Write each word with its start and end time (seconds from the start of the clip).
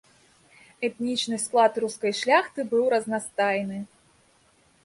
Этнічны 0.87 1.37
склад 1.43 1.77
рускай 1.85 2.11
шляхты 2.21 2.65
быў 2.73 2.83
разнастайны. 2.97 3.77